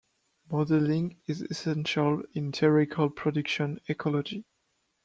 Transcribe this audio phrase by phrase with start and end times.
[0.49, 4.47] Modelling is essential in theoretical production ecology.